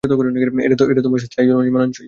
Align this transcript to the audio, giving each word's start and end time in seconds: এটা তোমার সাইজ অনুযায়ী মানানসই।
এটা 0.03 1.01
তোমার 1.01 1.19
সাইজ 1.25 1.47
অনুযায়ী 1.51 1.71
মানানসই। 1.71 1.99